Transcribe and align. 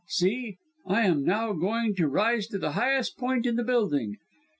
See, 0.07 0.57
I 0.87 1.01
am 1.01 1.23
now 1.23 1.53
going 1.53 1.93
to 1.97 2.07
rise 2.07 2.47
to 2.47 2.57
the 2.57 2.71
highest 2.71 3.19
point 3.19 3.45
in 3.45 3.55
the 3.55 3.63
building. 3.63 4.15